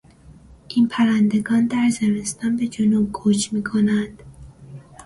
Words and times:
این 0.67 0.87
پرندگان 0.87 1.67
در 1.67 1.89
زمستان 1.89 2.57
به 2.57 2.67
جنوب 2.67 3.11
کوچ 3.11 3.53
میکنند. 3.53 4.23